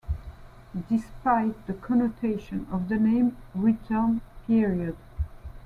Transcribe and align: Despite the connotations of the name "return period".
Despite 0.89 1.67
the 1.67 1.75
connotations 1.75 2.67
of 2.71 2.89
the 2.89 2.97
name 2.97 3.37
"return 3.53 4.21
period". 4.47 4.97